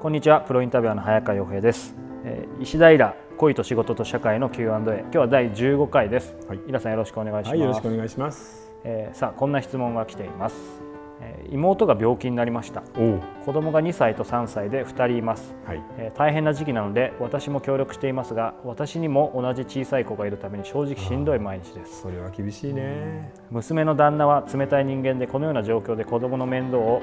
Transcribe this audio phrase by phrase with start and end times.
[0.00, 0.40] こんにちは。
[0.42, 1.92] プロインタビュアーの早川洋平です、
[2.24, 10.56] えー、石平恋と仕事と社会の Q&A 今日は第15回です、はい、皆さんよろしくお願いします、はい、よろしくお願いします、えー、さあこんな質問が来ています、
[11.20, 12.82] えー、妹が病気になりました。
[13.44, 22.02] 子供が2歳と3歳で2人います、はい、えー、大変な時期なので私も協力していますが私にも同じ小さい子がいるために正直しんどい毎日です。
[22.02, 23.32] それは厳しいね。
[23.50, 27.02] 娘の旦那は冷たい人間でこのような状況で子供の面倒を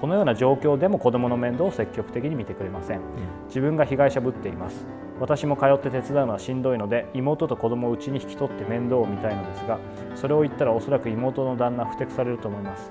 [0.00, 3.00] このような状況でも子どもの面倒を積極的に見てくれません、
[3.48, 4.86] 自分が被害者ぶっています。
[5.20, 9.78] 私も通って手伝うのはしんどいので妹と子供をうちに引き取って面倒を見たいのですが
[10.14, 12.90] それを言ったらおそらく妹の旦那不適されると思います。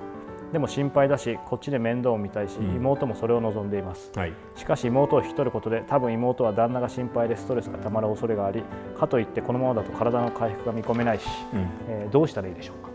[0.51, 8.63] でも心配だしこっちで面倒を見たいし、妹もそれを望んでいます、はい、しかし妹を引き取ることで多分妹は旦那が心配でストレスがたまる恐れがあり
[8.97, 12.94] かといってこのままだと体の回復が見込めないし、うん、えー、どうしたらいいでしょうか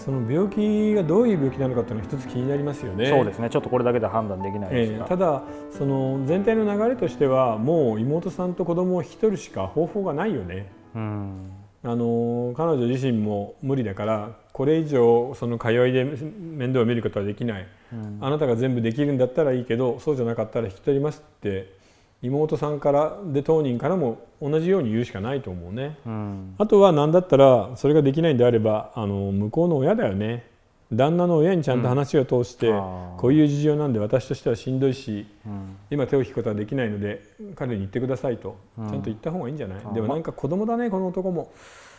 [0.00, 3.08] その病気がどういう病気なのかというのは一つ気になりますよね。
[3.08, 3.50] そうですね。
[3.50, 10.72] ちょっとこれだけで判断できないですが、えー、ただその全体の流れとしてはもう妹さんと子供を引き取るしか方法がないよね。
[10.94, 11.52] うん。
[11.82, 21.79] あの彼女自身も無理だからこれ以上その通いで面倒を見ることはできない、うん、あなたが全部できるんだったらいいけどそうじゃなかったら引き取りますって
[22.22, 30.48] 妹さんからで当人からも同じように言うしかないと思うね、うん、あとは何だったらそれができないんであればあの向こうの親だよね。
[30.92, 37.22] 旦那の親にちゃんと話を通して、うん、こういう事情なんで私としてはしんどいし、うん、今手を引くことはできないので
[37.54, 39.94] 彼に言ってくださいと、ちゃんと言った方がいいんじゃない？
[39.94, 41.52] でもなんか子供だねこの男も。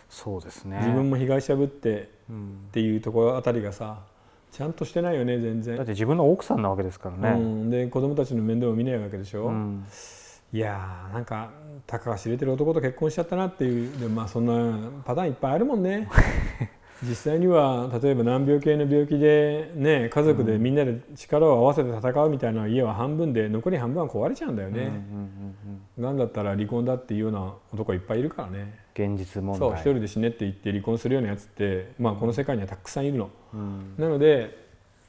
[0.09, 0.77] そうですね。
[0.80, 2.36] 自分も被害者ぶってっ
[2.73, 3.99] ていうところあたりがさ
[4.52, 5.77] ちゃんとしてないよね全然。
[5.77, 9.85] だって自分の奥さんなわけですからね、うん、で子供たちの面倒を見ないわけでしょ、うん、
[10.52, 11.52] いやーなんか
[11.88, 16.09] たかが知れてる男と結婚しちゃったなっていうでまあそんなパターンいっぱいあるもんね
[17.03, 24.91] 実際には例えば難病系の病気で、ね、家族でみんなで力を合わせて戦うみたいな家は半分で残り半分は壊れちゃうんだよね。
[25.99, 28.80] が、んだったら離婚だっていうような男いっぱいいるからね。
[28.93, 33.30] 現実問題そう一人で死ねって言って離婚するようなやつって、まあ、この世界にはたくさんいるの。
[33.53, 34.61] うん、なので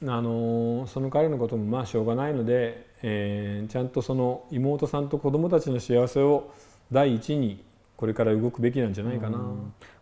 [0.05, 6.51] あのその彼のこともまあしょうがないので、えー、ちゃんとその妹さんと子供たちの幸せを
[6.91, 7.63] 第一に
[7.95, 9.39] これから動くべきなんじゃないかな。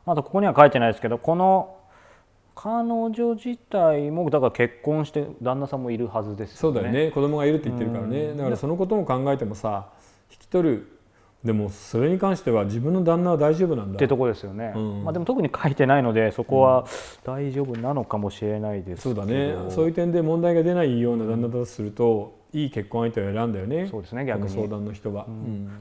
[0.05, 1.75] あとここには書いてないですけどこの
[2.56, 7.12] 彼女自体もだから結婚して旦那さんもいるはずです、ね、そうだよね。
[7.12, 9.89] 子供がいるって言ってるからね、だからそのことも考えてもさ
[10.31, 10.97] 引き取る。
[11.44, 13.95] でもそれに関しては自分の旦那は大丈夫なんだ。
[13.95, 16.85] ってとこですよね、うん、まあ、でも特に書いてないのでそこは
[17.23, 19.56] 大丈夫なのかもしれないですそうだね。
[19.69, 23.88] そういう点で問題が出ないような旦那だとすると、いい結婚相手を選んだよね。
[23.88, 24.50] そうですね逆に。
[24.50, 25.34] 相談の人は、うん。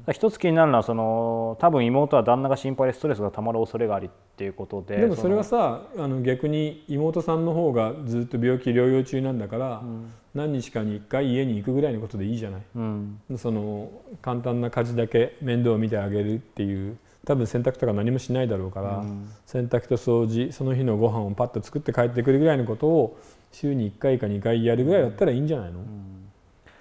[0.06, 13.90] うん、一つ気になるのはその多分妹は旦那が心配でストレスがたまる恐れがありっていうことででもそれはさあの逆に妹さんの方がずっと病気療養中なんだから、うん、何日かに1回家に行くぐらいのことでいいじゃない、うん、その
[14.22, 23.18] 簡単な家事だけ面倒を見てあげるっていう多分洗濯とか何もしないだろうから、うん、洗濯と掃除その日のご飯をパッと作って帰ってくるぐらいのことを
[23.52, 25.80] 週に1回か2回やるぐらいだったらいいんじゃないの、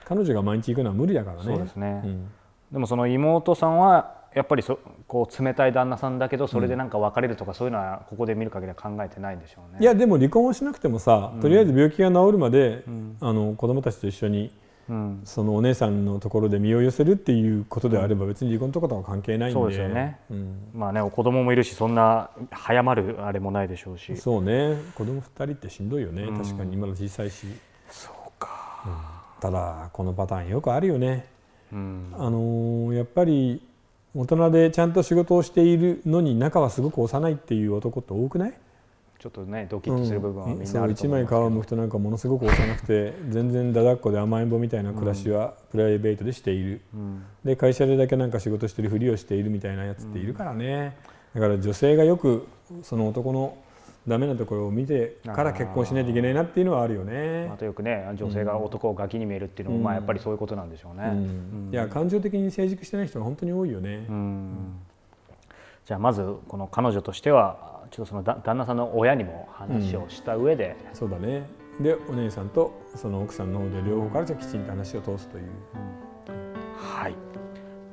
[0.10, 1.44] 彼女が毎日行くのは無理だからね。
[1.44, 2.28] そうですね、うん、
[2.72, 9.80] でもその妹さんはやっぱりそこう冷たい旦那さんだけどそれでなんか別れるとかそういうのはここで見る限りは考えてないんでしょうね。
[9.82, 14.52] いやでも離婚はしなくてもさ、とりあえず病気が治るまで、うん、あの子供たちと一緒に、
[14.88, 19.60] うん、そのお姉さんのところで身を寄せるっていうことであれば別に離婚とかとは関係ないんで。
[19.60, 20.20] そうですよね。
[20.30, 24.16] うん、まあね子供もいるしそんな早まるあれもないでしょうし。
[24.18, 27.48] そうね子供二人ってしんどいよね、確かに今の小さいし。
[27.90, 29.19] そうか。
[29.42, 31.26] ただこのパターンよくあるよね。
[31.72, 33.62] うん、あのやっぱり
[34.16, 38.54] 大人でちゃんと仕事をしているのに中はすごく幼いっていう男って多くない？
[39.20, 50.96] ちょっとねドキッとする部分はみんなあると思う、ん、一枚皮をむくとなんかものすごく幼くて全然だだっこで甘えん坊みたいな暮らしはプライベートでしている、うん、で会社でだけなんか仕事してるふりをしているみたいなやつっているからね、
[51.36, 52.48] だから女性がよく
[52.82, 53.58] その男の
[54.08, 57.50] ダメなところを見てから結婚しないといけないなっていうのはあるよね。
[57.54, 61.14] あとよくね女性が男をガキに見えるっていうのも、まあやっぱりそういうことなんでしょうね。
[61.72, 64.08] いや感情的に成熟してない人が本当に多いよね。
[65.86, 71.48] じゃあまずこの彼女としてはちょっとその旦那さんの親にも話をした上で、うん、そうだね
[71.80, 75.46] でお姉さんとその奥さんの方で両方からじゃきちんと話を通すという。
[76.78, 77.16] はい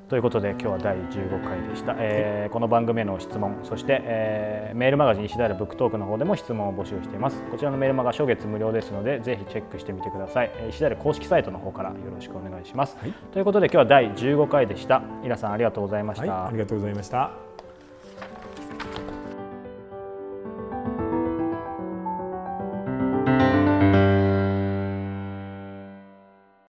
[0.08, 7.42] ということで今日は第15回でした、えー、この番組への質問そして、えー、メールマガジン石平ブックトークの方でも質問を募集しています。
[7.50, 10.52] こちらのメールマガ初月無料ですのでぜひチェックしてみてください。
[10.68, 15.02] 石平公式サイトの方からよろしくお願いします、はい、ということで今日は第15回でした。
[15.22, 17.45] 皆さんありがとうございました、はい、ありがとうございました